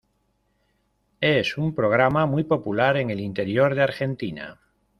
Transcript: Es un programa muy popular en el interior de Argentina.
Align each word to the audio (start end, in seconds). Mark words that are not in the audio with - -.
Es 1.19 1.59
un 1.59 1.75
programa 1.75 2.25
muy 2.25 2.43
popular 2.43 2.97
en 2.97 3.11
el 3.11 3.19
interior 3.19 3.75
de 3.75 3.83
Argentina. 3.83 4.59